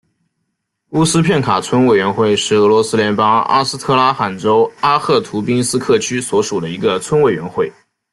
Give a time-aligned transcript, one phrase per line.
[0.93, 7.71] 乌斯片卡村委员会是俄罗斯联邦阿斯特拉罕州阿赫图宾斯克区所属的一个村委员会。